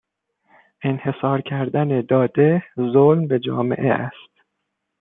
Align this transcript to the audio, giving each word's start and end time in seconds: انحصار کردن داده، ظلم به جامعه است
انحصار 0.85 1.41
کردن 1.41 2.01
داده، 2.09 2.63
ظلم 2.75 3.27
به 3.27 3.39
جامعه 3.39 3.91
است 3.91 4.45